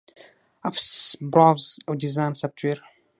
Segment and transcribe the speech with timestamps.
[0.67, 0.89] آفس،
[1.33, 2.77] براوزر، او ډیزاین سافټویر